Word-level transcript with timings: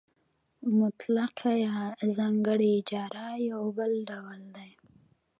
مطلقه 0.79 1.51
یا 1.65 1.77
ځانګړې 2.17 2.69
اجاره 2.79 3.27
یو 3.49 3.61
بل 3.77 3.91
ډول 4.09 4.39
دی 4.55 4.69